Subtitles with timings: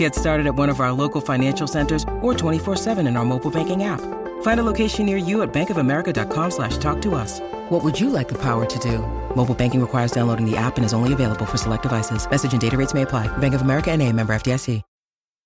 [0.00, 3.84] Get started at one of our local financial centers or 24-7 in our mobile banking
[3.84, 4.00] app.
[4.40, 7.38] Find a location near you at bankofamerica.com slash talk to us.
[7.68, 9.00] What would you like the power to do?
[9.36, 12.26] Mobile banking requires downloading the app and is only available for select devices.
[12.30, 13.28] Message and data rates may apply.
[13.38, 14.80] Bank of America and a member FDIC.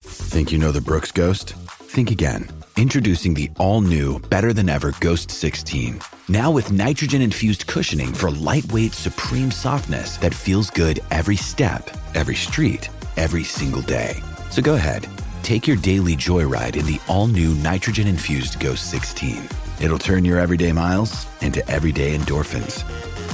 [0.05, 1.55] Think you know the Brooks Ghost?
[1.97, 2.47] Think again.
[2.77, 6.01] Introducing the all-new, better-than-ever Ghost 16.
[6.29, 12.89] Now with nitrogen-infused cushioning for lightweight, supreme softness that feels good every step, every street,
[13.17, 14.23] every single day.
[14.55, 15.09] So go ahead,
[15.43, 19.49] take your daily joyride in the all-new nitrogen-infused Ghost 16.
[19.83, 22.89] It'll turn your everyday miles into everyday endorphins.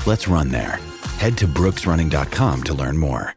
[0.07, 0.79] Let's run there.
[1.19, 3.35] Head to brooksrunning.com to learn more.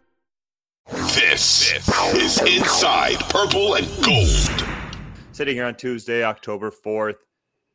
[0.91, 4.65] This is Inside Purple and Gold.
[5.33, 7.17] Sitting here on Tuesday, October 4th,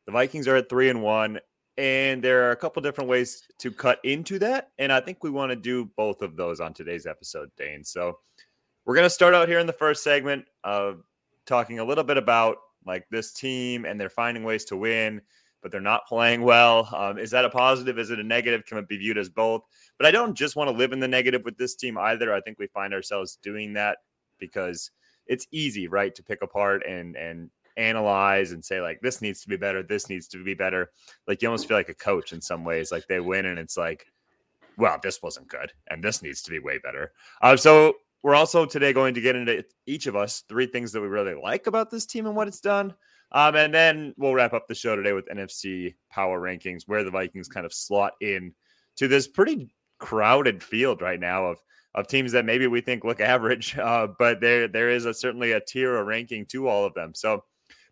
[0.06, 1.38] the Vikings are at 3 and 1
[1.76, 5.28] and there are a couple different ways to cut into that and I think we
[5.28, 7.84] want to do both of those on today's episode, Dane.
[7.84, 8.20] So,
[8.88, 11.04] we're going to start out here in the first segment of
[11.44, 15.20] talking a little bit about like this team and they're finding ways to win
[15.60, 16.88] but they're not playing well.
[16.94, 17.98] Um, is that a positive?
[17.98, 18.64] Is it a negative?
[18.64, 19.62] Can it be viewed as both?
[19.98, 22.32] But I don't just want to live in the negative with this team either.
[22.32, 23.98] I think we find ourselves doing that
[24.38, 24.92] because
[25.26, 29.48] it's easy, right, to pick apart and and analyze and say like this needs to
[29.48, 30.92] be better, this needs to be better.
[31.26, 32.92] Like you almost feel like a coach in some ways.
[32.92, 34.06] Like they win and it's like,
[34.76, 37.10] well, this wasn't good and this needs to be way better.
[37.42, 41.00] Uh, so we're also today going to get into each of us three things that
[41.00, 42.94] we really like about this team and what it's done.
[43.32, 47.10] Um, and then we'll wrap up the show today with NFC power rankings, where the
[47.10, 48.54] Vikings kind of slot in
[48.96, 51.58] to this pretty crowded field right now of
[51.94, 55.52] of teams that maybe we think look average, uh, but there there is a, certainly
[55.52, 57.14] a tier or ranking to all of them.
[57.14, 57.44] So,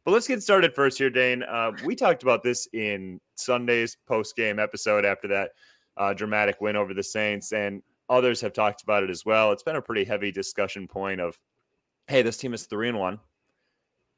[0.05, 1.43] but let's get started first here, Dane.
[1.43, 5.51] Uh, we talked about this in Sunday's post game episode after that
[5.97, 9.53] uh, dramatic win over the Saints, and others have talked about it as well.
[9.53, 11.39] It's been a pretty heavy discussion point of,
[12.07, 13.21] hey, this team is three and one.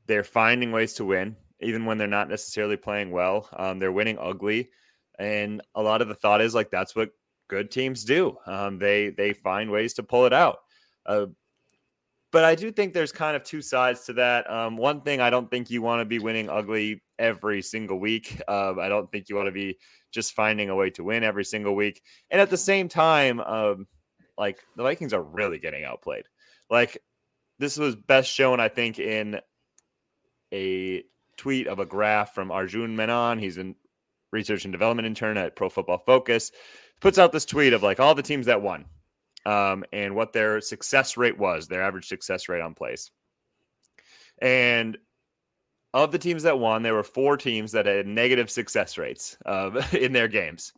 [0.07, 3.49] They're finding ways to win, even when they're not necessarily playing well.
[3.55, 4.71] Um, they're winning ugly,
[5.19, 7.11] and a lot of the thought is like that's what
[7.49, 8.37] good teams do.
[8.47, 10.59] Um, they they find ways to pull it out.
[11.05, 11.27] Uh,
[12.31, 14.51] but I do think there's kind of two sides to that.
[14.51, 18.41] Um, one thing, I don't think you want to be winning ugly every single week.
[18.49, 19.79] Uh, I don't think you want to be
[20.13, 22.03] just finding a way to win every single week.
[22.31, 23.87] And at the same time, um,
[24.37, 26.25] like the Vikings are really getting outplayed.
[26.71, 26.99] Like
[27.59, 29.41] this was best shown, I think, in
[30.53, 31.03] a
[31.37, 33.39] tweet of a graph from Arjun Menon.
[33.39, 33.75] He's a
[34.33, 36.53] research and development intern at Pro Football Focus
[37.01, 38.85] puts out this tweet of like all the teams that won
[39.47, 43.11] um, and what their success rate was, their average success rate on plays.
[44.41, 44.99] And
[45.95, 49.83] of the teams that won, there were four teams that had negative success rates uh,
[49.93, 50.73] in their games.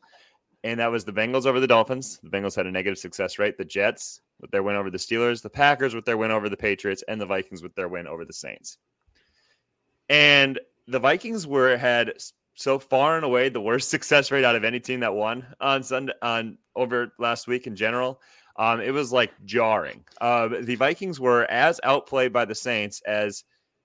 [0.62, 2.19] And that was the Bengals over the Dolphins.
[2.22, 3.56] The Bengals had a negative success rate.
[3.56, 6.56] The Jets with their win over the Steelers, the Packers with their win over the
[6.56, 8.78] Patriots, and the Vikings with their win over the Saints.
[10.09, 12.15] And the Vikings were had
[12.54, 15.82] so far and away the worst success rate out of any team that won on
[15.82, 18.21] Sunday on over last week in general.
[18.60, 20.04] Um, it was like jarring.
[20.21, 23.43] Uh, the Vikings were as outplayed by the Saints as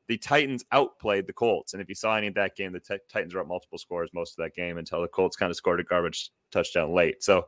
[0.09, 1.71] the Titans outplayed the Colts.
[1.71, 4.09] And if you saw any of that game, the t- Titans were up multiple scores
[4.13, 7.23] most of that game until the Colts kind of scored a garbage touchdown late.
[7.23, 7.47] So,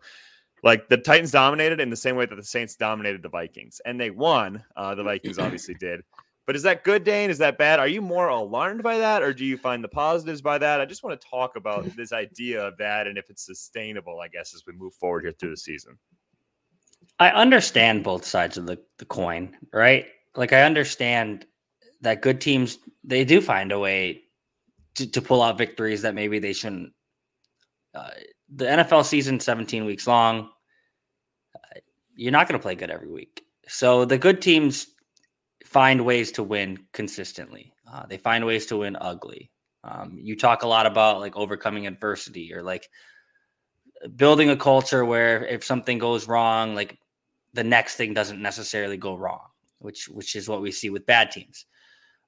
[0.63, 3.99] like the Titans dominated in the same way that the Saints dominated the Vikings, and
[3.99, 4.63] they won.
[4.77, 6.01] Uh, the Vikings obviously did.
[6.45, 7.29] But is that good, Dane?
[7.29, 7.81] Is that bad?
[7.81, 10.79] Are you more alarmed by that, or do you find the positives by that?
[10.79, 14.29] I just want to talk about this idea of that and if it's sustainable, I
[14.29, 15.97] guess, as we move forward here through the season.
[17.19, 20.05] I understand both sides of the, the coin, right?
[20.35, 21.45] Like, I understand
[22.01, 24.23] that good teams, they do find a way
[24.95, 26.91] to, to pull out victories that maybe they shouldn't.
[27.95, 28.09] Uh,
[28.53, 30.49] the NFL season, 17 weeks long,
[31.55, 31.79] uh,
[32.15, 33.43] you're not going to play good every week.
[33.67, 34.87] So the good teams
[35.65, 37.73] find ways to win consistently.
[37.91, 39.51] Uh, they find ways to win ugly.
[39.83, 42.89] Um, you talk a lot about like overcoming adversity or like
[44.15, 46.97] building a culture where if something goes wrong, like
[47.57, 49.41] the next thing doesn't necessarily go wrong,
[49.79, 51.65] which which is what we see with bad teams.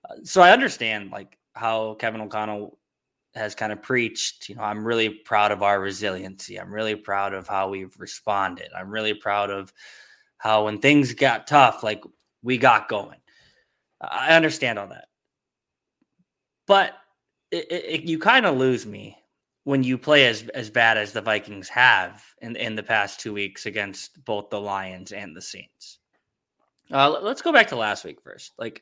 [0.10, 2.80] Uh, so I understand like how Kevin O'Connell
[3.36, 4.50] has kind of preached.
[4.50, 6.60] You know, I'm really proud of our resiliency.
[6.60, 8.70] I'm really proud of how we've responded.
[8.76, 9.72] I'm really proud of
[10.40, 12.04] how when things got tough, like
[12.42, 13.20] we got going.
[14.02, 15.10] I understand all that.
[16.66, 16.96] But
[17.52, 19.16] it, it, you kind of lose me
[19.70, 23.34] when you play as as bad as the Vikings have in in the past two
[23.34, 26.00] weeks against both the Lions and the Saints.
[26.92, 28.54] Uh, let's go back to last week first.
[28.58, 28.82] Like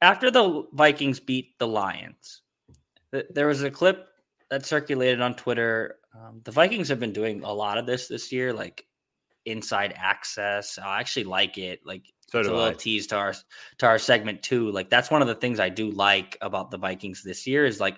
[0.00, 2.42] after the Vikings beat the Lions,
[3.12, 4.06] th- there was a clip
[4.48, 5.96] that circulated on Twitter.
[6.14, 8.86] Um, the Vikings have been doing a lot of this this year, like
[9.44, 10.78] inside access.
[10.78, 11.80] I actually like it.
[11.84, 12.74] Like so it's a little I.
[12.74, 13.34] tease to our
[13.78, 14.70] to our segment too.
[14.70, 17.80] Like that's one of the things I do like about the Vikings this year is
[17.80, 17.96] like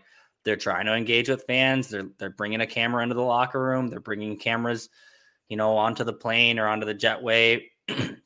[0.48, 1.88] they're trying to engage with fans.
[1.88, 3.88] They're they're bringing a camera into the locker room.
[3.88, 4.88] They're bringing cameras,
[5.50, 7.64] you know, onto the plane or onto the jetway.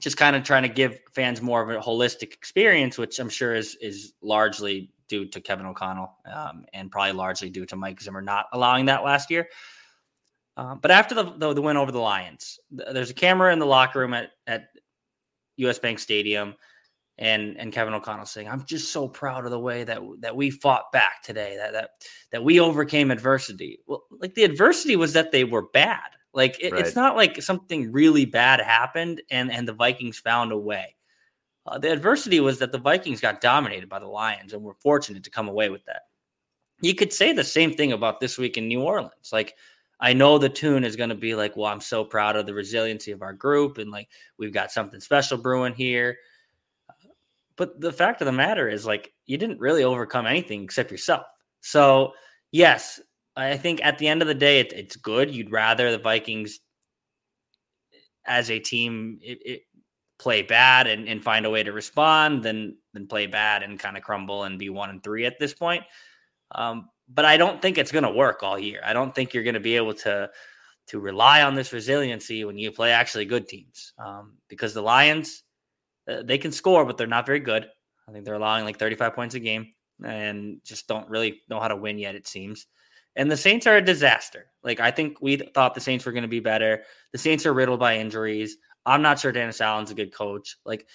[0.00, 3.54] Just kind of trying to give fans more of a holistic experience, which I'm sure
[3.54, 8.20] is is largely due to Kevin O'Connell um, and probably largely due to Mike Zimmer
[8.20, 9.46] not allowing that last year.
[10.56, 13.60] Uh, but after the, the, the win over the Lions, th- there's a camera in
[13.60, 14.70] the locker room at at
[15.58, 16.56] US Bank Stadium
[17.18, 20.50] and and Kevin O'Connell saying, "I'm just so proud of the way that that we
[20.50, 21.90] fought back today, that that
[22.32, 26.00] that we overcame adversity." Well, like the adversity was that they were bad.
[26.32, 26.84] Like it, right.
[26.84, 30.96] it's not like something really bad happened and and the Vikings found a way.
[31.66, 35.24] Uh, the adversity was that the Vikings got dominated by the Lions and were fortunate
[35.24, 36.02] to come away with that.
[36.82, 39.30] You could say the same thing about this week in New Orleans.
[39.32, 39.54] Like
[40.00, 42.52] I know the tune is going to be like, well, I'm so proud of the
[42.52, 46.18] resiliency of our group and like we've got something special brewing here.
[47.56, 51.24] But the fact of the matter is, like, you didn't really overcome anything except yourself.
[51.60, 52.12] So,
[52.50, 53.00] yes,
[53.36, 55.34] I think at the end of the day, it, it's good.
[55.34, 56.60] You'd rather the Vikings
[58.26, 59.62] as a team it, it
[60.18, 63.96] play bad and, and find a way to respond than than play bad and kind
[63.96, 65.84] of crumble and be one and three at this point.
[66.52, 68.80] Um, but I don't think it's going to work all year.
[68.84, 70.30] I don't think you're going to be able to
[70.86, 75.42] to rely on this resiliency when you play actually good teams um, because the Lions
[76.08, 77.66] uh, they can score, but they're not very good.
[78.08, 79.72] I think they're allowing like 35 points a game
[80.04, 82.14] and just don't really know how to win yet.
[82.14, 82.66] It seems.
[83.16, 84.46] And the Saints are a disaster.
[84.62, 86.82] Like I think we thought the Saints were going to be better.
[87.12, 88.56] The Saints are riddled by injuries.
[88.84, 90.56] I'm not sure Dennis Allen's a good coach.
[90.64, 90.86] Like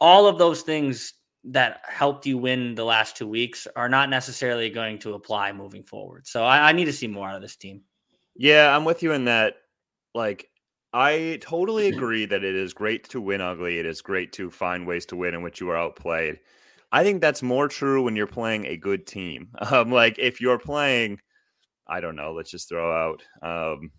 [0.00, 1.14] all of those things
[1.44, 5.82] that helped you win the last two weeks are not necessarily going to apply moving
[5.82, 6.26] forward.
[6.26, 7.82] So I, I need to see more out of this team.
[8.36, 9.54] Yeah, I'm with you in that.
[10.14, 10.48] Like,
[10.92, 13.78] I totally agree that it is great to win ugly.
[13.78, 16.40] It is great to find ways to win in which you are outplayed.
[16.92, 19.48] I think that's more true when you're playing a good team.
[19.72, 21.20] Um, like if you're playing,
[21.86, 23.90] I don't know, let's just throw out um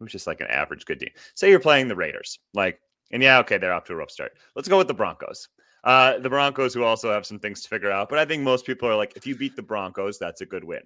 [0.00, 1.10] it was just like an average good team.
[1.34, 4.32] Say you're playing the Raiders, like, and yeah, okay, they're off to a rough start.
[4.54, 5.48] Let's go with the Broncos.
[5.84, 8.66] Uh, the Broncos, who also have some things to figure out, but I think most
[8.66, 10.82] people are like, if you beat the Broncos, that's a good win.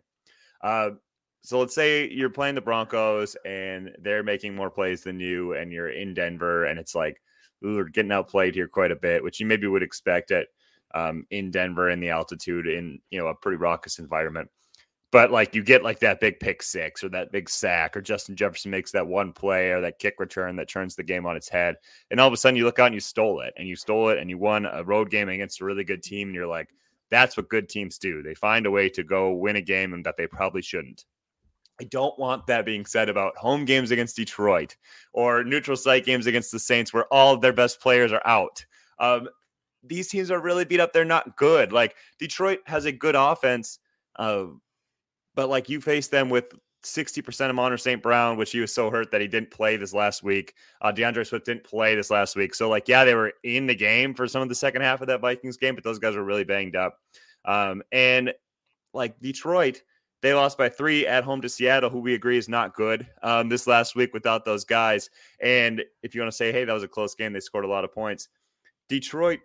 [0.63, 0.91] Uh,
[1.43, 5.73] so let's say you're playing the Broncos and they're making more plays than you, and
[5.73, 7.21] you're in Denver, and it's like,
[7.63, 10.49] we're getting outplayed here quite a bit, which you maybe would expect at
[10.95, 14.49] um, in Denver in the altitude in you know a pretty raucous environment.
[15.13, 18.37] But like you get like that big pick six or that big sack, or Justin
[18.37, 21.49] Jefferson makes that one play or that kick return that turns the game on its
[21.49, 21.77] head.
[22.11, 24.11] And all of a sudden you look out and you stole it and you stole
[24.11, 26.29] it and you won a road game against a really good team.
[26.29, 26.69] And you're like,
[27.11, 28.23] that's what good teams do.
[28.23, 31.05] They find a way to go win a game and that they probably shouldn't.
[31.81, 34.77] I don't want that being said about home games against Detroit
[35.13, 38.65] or neutral site games against the Saints where all of their best players are out.
[38.99, 39.29] Um,
[39.83, 40.93] these teams are really beat up.
[40.93, 41.73] They're not good.
[41.73, 43.79] Like Detroit has a good offense.
[44.17, 44.47] Uh,
[45.35, 46.53] but like you face them with
[46.85, 48.03] 60% of Amon-Ra St.
[48.03, 50.55] Brown, which he was so hurt that he didn't play this last week.
[50.83, 52.55] Uh, D'Andre Swift didn't play this last week.
[52.55, 55.07] So, like, yeah, they were in the game for some of the second half of
[55.09, 56.99] that Vikings game, but those guys were really banged up.
[57.45, 58.33] Um, and
[58.93, 59.83] like Detroit,
[60.23, 63.49] they lost by three at home to Seattle, who we agree is not good um,
[63.49, 65.09] this last week without those guys.
[65.41, 67.69] And if you want to say, hey, that was a close game, they scored a
[67.69, 68.29] lot of points.
[68.89, 69.41] Detroit,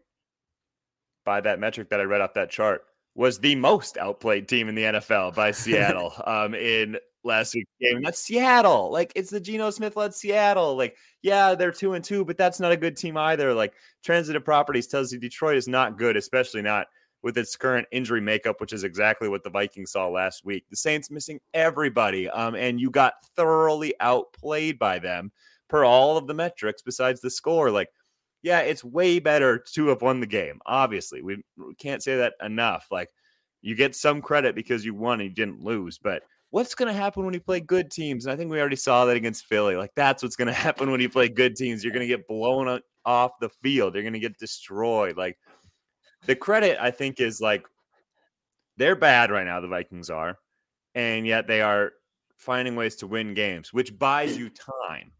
[1.23, 2.83] by that metric that I read off that chart,
[3.15, 8.01] was the most outplayed team in the NFL by Seattle um, in last week's game.
[8.01, 8.91] That's Seattle.
[8.91, 10.75] Like it's the Geno Smith led Seattle.
[10.75, 13.53] Like, yeah, they're two and two, but that's not a good team either.
[13.53, 16.87] Like transitive properties tells you Detroit is not good, especially not
[17.25, 20.63] with its current injury makeup, which is exactly what the Vikings saw last week.
[20.69, 22.29] The Saints missing everybody.
[22.29, 25.31] Um, and you got thoroughly outplayed by them
[25.67, 27.71] per all of the metrics besides the score.
[27.71, 27.89] Like
[28.45, 30.59] yeah, it's way better to have won the game.
[30.67, 32.85] Obviously, we, we can't say that enough.
[32.91, 33.09] Like,
[33.63, 36.93] you get some credit because you won and you didn't lose, but what's going to
[36.93, 38.27] happen when you play good teams?
[38.27, 39.75] And I think we already saw that against Philly.
[39.75, 41.83] Like, that's what's going to happen when you play good teams.
[41.83, 43.95] You're going to get blown off the field.
[43.95, 45.17] You're going to get destroyed.
[45.17, 45.39] Like,
[46.25, 47.65] the credit I think is like
[48.77, 49.61] they're bad right now.
[49.61, 50.37] The Vikings are,
[50.93, 51.91] and yet they are
[52.37, 55.11] finding ways to win games, which buys you time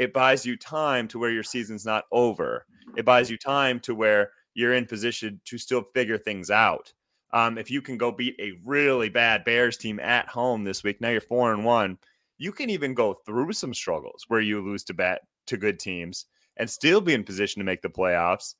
[0.00, 2.64] it buys you time to where your season's not over.
[2.96, 6.90] It buys you time to where you're in position to still figure things out.
[7.34, 11.02] Um, if you can go beat a really bad Bears team at home this week,
[11.02, 11.98] now you're four and one.
[12.38, 16.24] You can even go through some struggles where you lose to bat to good teams
[16.56, 18.54] and still be in position to make the playoffs.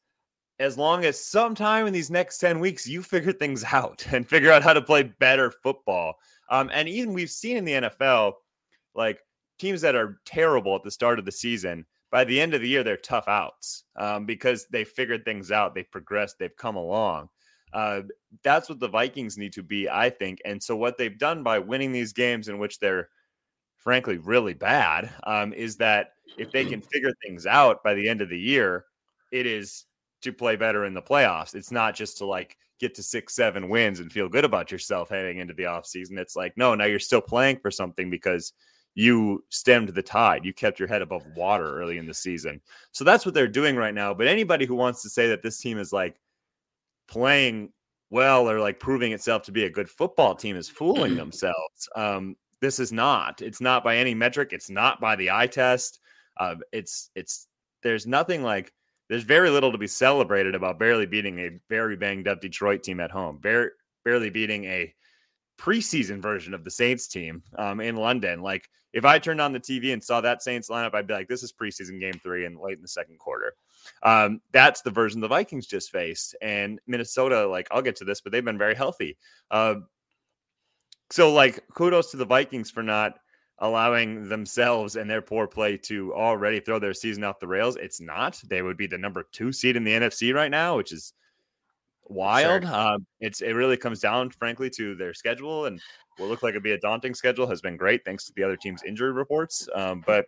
[0.61, 4.53] As long as sometime in these next 10 weeks you figure things out and figure
[4.53, 6.15] out how to play better football.
[6.51, 8.35] Um, and even we've seen in the NFL,
[8.95, 9.21] like
[9.59, 12.69] teams that are terrible at the start of the season, by the end of the
[12.69, 17.29] year, they're tough outs um, because they figured things out, they've progressed, they've come along.
[17.73, 18.03] Uh,
[18.43, 20.41] that's what the Vikings need to be, I think.
[20.45, 23.09] And so, what they've done by winning these games in which they're
[23.77, 28.21] frankly really bad um, is that if they can figure things out by the end
[28.21, 28.87] of the year,
[29.31, 29.85] it is
[30.23, 31.55] to play better in the playoffs.
[31.55, 35.11] It's not just to like get to six, seven wins and feel good about yourself
[35.11, 36.19] heading into the offseason.
[36.19, 38.53] It's like, no, now you're still playing for something because
[38.95, 40.45] you stemmed the tide.
[40.45, 42.61] You kept your head above water early in the season.
[42.93, 44.15] So that's what they're doing right now.
[44.15, 46.19] But anybody who wants to say that this team is like
[47.07, 47.73] playing
[48.11, 51.89] well or like proving itself to be a good football team is fooling themselves.
[51.95, 53.41] Um, this is not.
[53.43, 54.51] It's not by any metric.
[54.53, 56.01] It's not by the eye test.
[56.37, 57.47] Uh, it's it's
[57.83, 58.73] there's nothing like
[59.11, 63.01] there's very little to be celebrated about barely beating a very banged up Detroit team
[63.01, 63.39] at home.
[63.39, 63.73] Bare,
[64.05, 64.95] barely beating a
[65.59, 68.41] preseason version of the Saints team um, in London.
[68.41, 71.27] Like if I turned on the TV and saw that Saints lineup, I'd be like,
[71.27, 73.55] this is preseason game three and late in the second quarter.
[74.05, 76.37] Um, that's the version the Vikings just faced.
[76.41, 79.19] And Minnesota, like, I'll get to this, but they've been very healthy.
[79.51, 79.77] Uh,
[81.11, 83.19] so, like, kudos to the Vikings for not
[83.61, 87.77] allowing themselves and their poor play to already throw their season off the rails.
[87.77, 88.41] It's not.
[88.49, 91.13] They would be the number two seed in the NFC right now, which is
[92.09, 92.65] wild.
[92.65, 95.81] Um, it's it really comes down, frankly, to their schedule and
[96.17, 98.57] what looked like it'd be a daunting schedule has been great thanks to the other
[98.57, 99.69] team's injury reports.
[99.75, 100.27] Um, but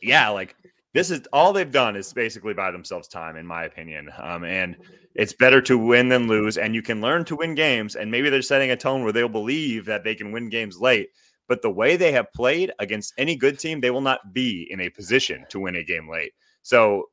[0.00, 0.56] yeah, like
[0.94, 4.10] this is all they've done is basically buy themselves time, in my opinion.
[4.18, 4.76] Um, and
[5.14, 7.96] it's better to win than lose, and you can learn to win games.
[7.96, 11.10] And maybe they're setting a tone where they'll believe that they can win games late.
[11.52, 14.80] But the way they have played against any good team, they will not be in
[14.80, 16.32] a position to win a game late.
[16.62, 17.10] So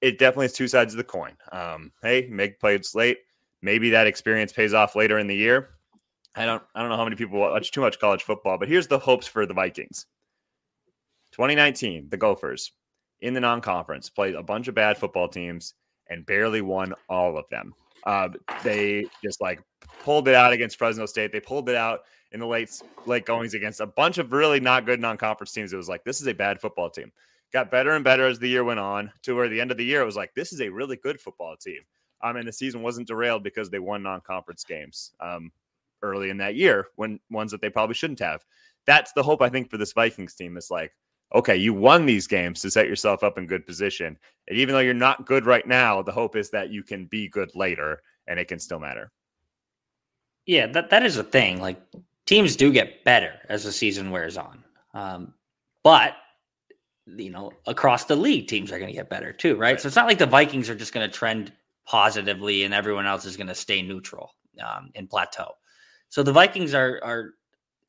[0.00, 1.36] it definitely is two sides of the coin.
[1.52, 3.18] Um, hey, Meg played late.
[3.60, 5.72] Maybe that experience pays off later in the year.
[6.36, 8.86] I don't I don't know how many people watch too much college football, but here's
[8.86, 10.06] the hopes for the Vikings.
[11.32, 12.72] 2019, the Gophers
[13.20, 15.74] in the non-conference played a bunch of bad football teams
[16.08, 17.74] and barely won all of them.
[18.06, 18.30] Uh,
[18.64, 19.60] they just like
[20.02, 21.30] pulled it out against Fresno State.
[21.30, 22.00] They pulled it out
[22.32, 25.72] in the late late goings against a bunch of really not good non-conference teams.
[25.72, 27.12] It was like this is a bad football team
[27.52, 29.84] got better and better as the year went on to where the end of the
[29.84, 31.80] year it was like this is a really good football team.
[32.22, 35.52] Um, and the season wasn't derailed because they won non-conference games um,
[36.02, 38.44] early in that year when ones that they probably shouldn't have.
[38.86, 40.56] That's the hope I think for this Vikings team.
[40.56, 40.92] Is like,
[41.34, 44.16] okay, you won these games to set yourself up in good position,
[44.48, 47.28] and even though you're not good right now, the hope is that you can be
[47.28, 49.12] good later, and it can still matter.
[50.46, 51.60] Yeah, that that is a thing.
[51.60, 51.80] Like
[52.26, 54.62] teams do get better as the season wears on,
[54.94, 55.34] um,
[55.82, 56.14] but
[57.06, 59.60] you know, across the league, teams are going to get better too, right?
[59.60, 59.80] right?
[59.80, 61.52] So it's not like the Vikings are just going to trend
[61.86, 65.52] positively and everyone else is going to stay neutral um, and plateau.
[66.08, 67.30] So the Vikings are are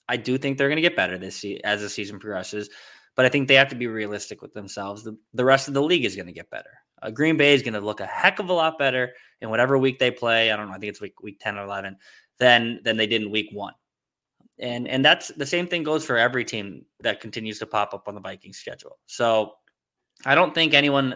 [0.08, 2.70] I do think they're going to get better this se- as the season progresses,
[3.16, 5.04] but I think they have to be realistic with themselves.
[5.04, 6.70] The, the rest of the league is going to get better.
[7.02, 9.78] Uh, Green Bay is going to look a heck of a lot better in whatever
[9.78, 10.52] week they play.
[10.52, 10.74] I don't know.
[10.74, 11.98] I think it's week week ten or eleven
[12.40, 13.74] than than they did in week one
[14.60, 18.08] and and that's the same thing goes for every team that continues to pop up
[18.08, 18.98] on the Vikings schedule.
[19.06, 19.54] So
[20.26, 21.16] I don't think anyone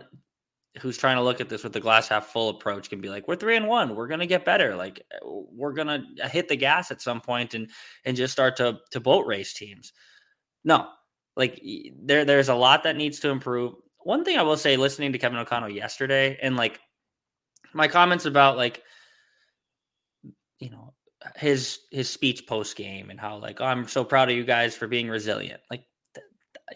[0.80, 3.28] who's trying to look at this with the glass half full approach can be like,
[3.28, 4.76] we're three and one, we're gonna get better.
[4.76, 7.70] Like uh, we're gonna hit the gas at some point and
[8.06, 9.94] and just start to to boat race teams.
[10.64, 10.88] No,
[11.36, 11.62] like
[12.02, 13.74] there there's a lot that needs to improve.
[14.04, 16.80] One thing I will say, listening to Kevin O'Connell yesterday, and like
[17.74, 18.84] my comments about like
[20.60, 20.94] you know
[21.36, 24.76] his his speech post game and how like oh, I'm so proud of you guys
[24.76, 25.62] for being resilient.
[25.70, 25.86] Like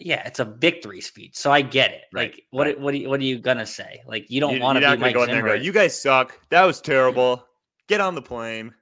[0.00, 1.36] yeah, it's a victory speech.
[1.36, 2.02] So I get it.
[2.12, 2.80] Right, like what right.
[2.80, 4.02] what are you, what are you gonna say?
[4.06, 5.48] Like you don't want to be Mike go Zimmer.
[5.48, 6.38] Go, you guys suck.
[6.50, 7.44] That was terrible.
[7.88, 8.72] Get on the plane.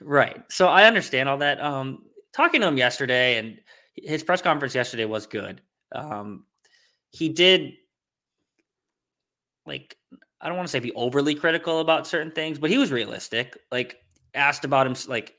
[0.00, 0.42] right.
[0.50, 1.60] So I understand all that.
[1.60, 3.58] Um talking to him yesterday and
[3.96, 5.60] his press conference yesterday was good.
[5.94, 6.44] Um
[7.10, 7.72] he did
[9.66, 9.96] like
[10.40, 13.56] I don't want to say be overly critical about certain things, but he was realistic.
[13.72, 13.96] Like
[14.34, 15.34] asked about him, like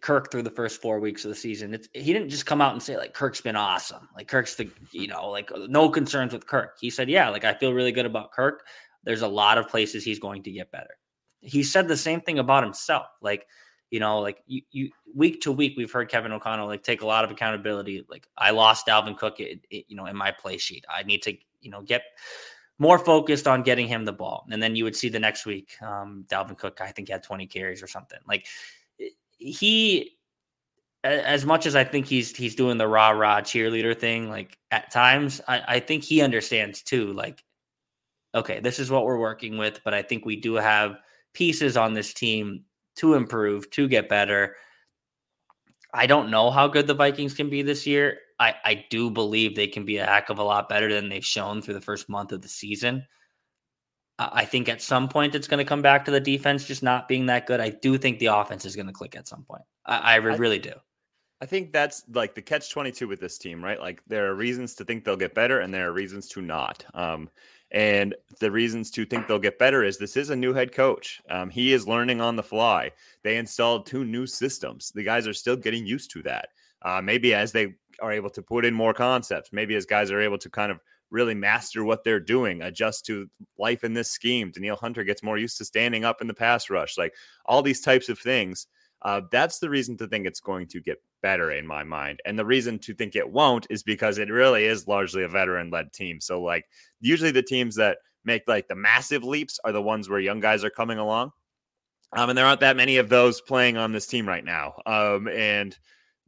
[0.00, 2.72] Kirk through the first four weeks of the season, it's, he didn't just come out
[2.72, 4.08] and say like Kirk's been awesome.
[4.14, 6.76] Like Kirk's the, you know, like no concerns with Kirk.
[6.80, 8.64] He said, yeah, like I feel really good about Kirk.
[9.04, 10.96] There's a lot of places he's going to get better.
[11.40, 13.06] He said the same thing about himself.
[13.22, 13.46] Like
[13.90, 17.06] you know, like you, you week to week, we've heard Kevin O'Connell like take a
[17.06, 18.04] lot of accountability.
[18.08, 20.84] Like I lost Dalvin Cook, it, it, you know, in my play sheet.
[20.94, 22.02] I need to, you know, get
[22.78, 24.46] more focused on getting him the ball.
[24.50, 27.46] And then you would see the next week, um, Dalvin Cook, I think had 20
[27.46, 28.18] carries or something.
[28.26, 28.46] Like
[29.38, 30.16] he,
[31.04, 34.90] as much as I think he's he's doing the rah rah cheerleader thing, like at
[34.90, 37.12] times, I, I think he understands too.
[37.12, 37.44] Like,
[38.34, 40.98] okay, this is what we're working with, but I think we do have
[41.34, 42.64] pieces on this team
[42.96, 44.56] to improve, to get better.
[45.94, 48.18] I don't know how good the Vikings can be this year.
[48.40, 51.24] I, I do believe they can be a heck of a lot better than they've
[51.24, 53.06] shown through the first month of the season.
[54.18, 57.06] I think at some point it's going to come back to the defense just not
[57.06, 57.60] being that good.
[57.60, 59.62] I do think the offense is going to click at some point.
[59.86, 60.72] I, I really do.
[61.40, 63.78] I think that's like the catch 22 with this team, right?
[63.78, 66.84] Like there are reasons to think they'll get better and there are reasons to not.
[66.94, 67.30] Um,
[67.70, 71.20] and the reasons to think they'll get better is this is a new head coach.
[71.30, 72.90] Um, he is learning on the fly.
[73.22, 74.90] They installed two new systems.
[74.94, 76.48] The guys are still getting used to that.
[76.82, 80.20] Uh, maybe as they are able to put in more concepts, maybe as guys are
[80.20, 80.78] able to kind of
[81.10, 84.50] really master what they're doing, adjust to life in this scheme.
[84.50, 87.14] Danielle Hunter gets more used to standing up in the pass rush, like
[87.46, 88.66] all these types of things.
[89.02, 92.20] Uh, that's the reason to think it's going to get better in my mind.
[92.24, 95.70] And the reason to think it won't is because it really is largely a veteran
[95.70, 96.20] led team.
[96.20, 96.66] So, like,
[97.00, 100.64] usually the teams that make like the massive leaps are the ones where young guys
[100.64, 101.30] are coming along.
[102.12, 104.74] Um, and there aren't that many of those playing on this team right now.
[104.86, 105.76] Um, and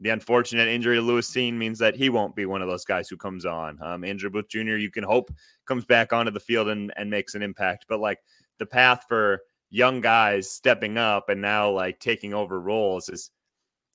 [0.01, 3.09] the unfortunate injury to Lewis Cine means that he won't be one of those guys
[3.09, 3.79] who comes on.
[3.83, 5.31] Um, Andrew Booth Jr., you can hope
[5.67, 7.85] comes back onto the field and, and makes an impact.
[7.89, 8.19] But like
[8.59, 13.31] the path for young guys stepping up and now like taking over roles is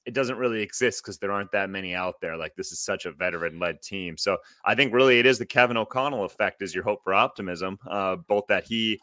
[0.05, 2.37] it doesn't really exist because there aren't that many out there.
[2.37, 4.15] Like this is such a veteran led team.
[4.15, 7.79] So I think really it is the Kevin O'Connell effect is your hope for optimism.
[7.89, 8.99] Uh, both that he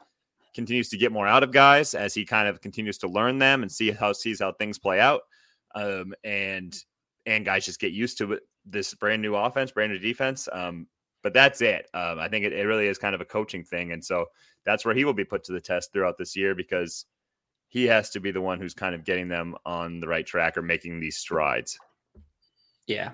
[0.55, 3.63] continues to get more out of guys as he kind of continues to learn them
[3.63, 5.23] and see how sees how things play out.
[5.75, 6.79] Um, and
[7.27, 10.49] and guys just get used to it, this brand new offense, brand new defense.
[10.53, 10.87] Um,
[11.23, 11.89] but that's it.
[11.95, 13.93] Um, I think it, it really is kind of a coaching thing.
[13.93, 14.27] And so
[14.65, 17.07] that's where he will be put to the test throughout this year because
[17.69, 20.57] he has to be the one who's kind of getting them on the right track
[20.57, 21.79] or making these strides.
[22.87, 23.11] Yeah,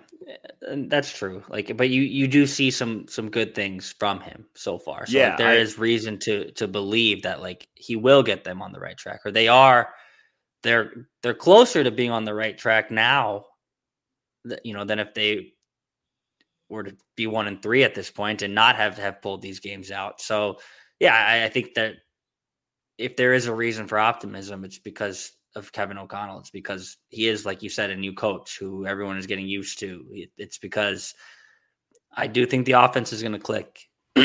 [0.66, 1.42] that's true.
[1.48, 5.06] Like, but you you do see some some good things from him so far.
[5.06, 8.44] So yeah, like, there I, is reason to to believe that like he will get
[8.44, 9.90] them on the right track, or they are.
[10.62, 13.44] They're they're closer to being on the right track now,
[14.64, 15.52] you know, than if they
[16.68, 19.60] were to be one and three at this point and not have have pulled these
[19.60, 20.20] games out.
[20.20, 20.58] So,
[21.00, 21.94] yeah, I, I think that
[22.98, 26.40] if there is a reason for optimism, it's because of Kevin O'Connell.
[26.40, 29.78] It's because he is, like you said, a new coach who everyone is getting used
[29.80, 30.04] to.
[30.36, 31.14] It's because
[32.12, 33.80] I do think the offense is going to click.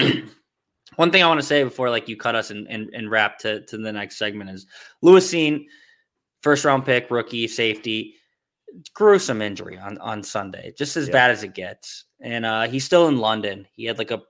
[0.95, 3.39] One thing I want to say before like you cut us and, and, and wrap
[3.39, 4.67] to, to the next segment is
[5.01, 5.65] Lewis Cine,
[6.41, 8.15] first round pick, rookie, safety,
[8.93, 11.13] gruesome injury on, on Sunday, just as yeah.
[11.13, 12.05] bad as it gets.
[12.21, 13.67] And uh, he's still in London.
[13.73, 14.21] He had like a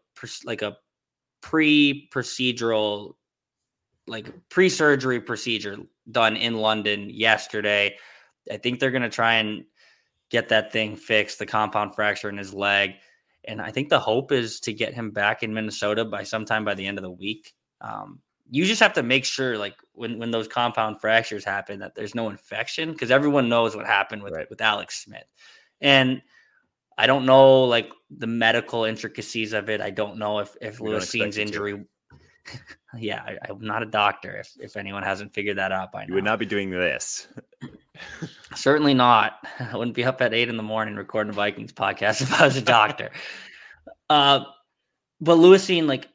[0.46, 0.78] like a
[1.42, 3.16] pre procedural
[4.08, 5.78] like pre-surgery procedure
[6.12, 7.96] done in London yesterday.
[8.52, 9.64] I think they're going to try and
[10.30, 12.92] get that thing fixed, the compound fracture in his leg.
[13.46, 16.74] And I think the hope is to get him back in Minnesota by sometime by
[16.74, 17.54] the end of the week.
[17.82, 21.96] Um, you just have to make sure, like when when those compound fractures happen, that
[21.96, 24.50] there's no infection because everyone knows what happened with right.
[24.50, 25.26] with Alex Smith.
[25.82, 26.22] And
[26.98, 29.82] I don't know like the medical intricacies of it.
[29.82, 31.84] I don't know if if Lewis Cine's injury
[32.98, 34.36] yeah, I, am not a doctor.
[34.38, 37.28] If if anyone hasn't figured that out by now, you would not be doing this.
[38.56, 39.46] Certainly not.
[39.60, 42.46] I wouldn't be up at eight in the morning recording a Vikings podcast if I
[42.46, 43.12] was a doctor.
[44.10, 44.42] uh,
[45.22, 46.10] but Lewis Cine, like,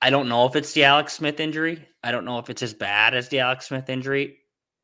[0.00, 1.88] I don't know if it's the Alex Smith injury.
[2.02, 4.38] I don't know if it's as bad as the Alex Smith injury.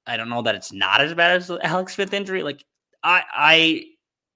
[0.06, 2.42] I don't know that it's not as bad as the Alex Smith injury.
[2.42, 2.64] Like,
[3.02, 3.84] I I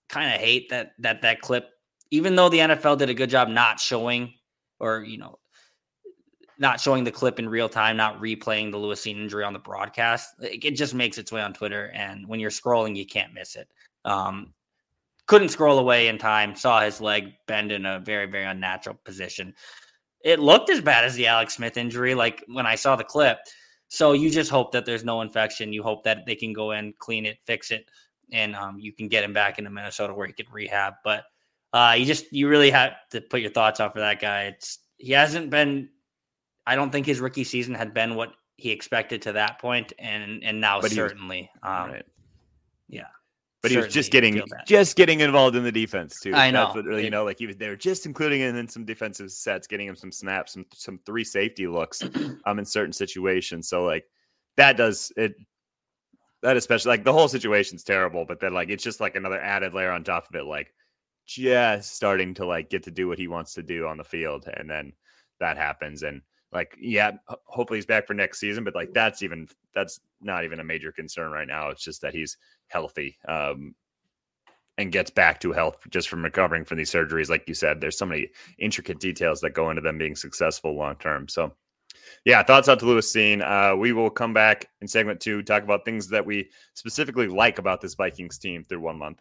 [0.09, 1.71] kind of hate that that that clip,
[2.11, 4.35] even though the NFL did a good job not showing
[4.81, 5.39] or you know
[6.59, 9.59] not showing the clip in real time, not replaying the Lewis Cine injury on the
[9.59, 10.35] broadcast.
[10.41, 13.69] It just makes its way on Twitter, and when you're scrolling, you can't miss it.
[14.05, 14.53] Um,
[15.27, 16.55] couldn't scroll away in time.
[16.55, 19.55] Saw his leg bend in a very, very unnatural position.
[20.25, 23.39] It looked as bad as the Alex Smith injury, like when I saw the clip.
[23.89, 25.73] So you just hope that there's no infection.
[25.73, 27.91] You hope that they can go in, clean it, fix it,
[28.33, 30.95] and um, you can get him back into Minnesota where he can rehab.
[31.05, 31.25] But
[31.73, 34.45] uh, you just you really have to put your thoughts on for that guy.
[34.45, 35.91] It's he hasn't been
[36.67, 40.43] I don't think his rookie season had been what he expected to that point, and
[40.45, 42.07] and now but certainly, um, right.
[42.89, 43.09] yeah.
[43.63, 46.35] But he was just getting just getting involved in the defense too.
[46.35, 46.75] I know.
[46.77, 49.95] You know, like he was there just including in, in some defensive sets, getting him
[49.95, 52.03] some snaps, some some three safety looks
[52.45, 53.69] um in certain situations.
[53.69, 54.05] So like
[54.57, 55.37] that does it
[56.43, 59.75] that especially like the whole situation's terrible, but then like it's just like another added
[59.75, 60.75] layer on top of it, like
[61.25, 64.49] just starting to like get to do what he wants to do on the field,
[64.53, 64.93] and then
[65.39, 66.21] that happens, and
[66.53, 67.13] like yeah,
[67.45, 70.93] hopefully he's back for next season, but like that's even that's not even a major
[70.93, 71.71] concern right now.
[71.71, 72.37] It's just that he's
[72.69, 73.17] healthy.
[73.27, 73.75] Um,
[74.79, 77.29] and gets back to health just from recovering from these surgeries.
[77.29, 80.97] Like you said, there's so many intricate details that go into them being successful long
[80.97, 81.29] term.
[81.29, 81.53] So
[82.25, 83.43] yeah, thoughts out to Lewis Cine.
[83.43, 87.59] Uh, we will come back in segment two, talk about things that we specifically like
[87.59, 89.21] about this Vikings team through one month.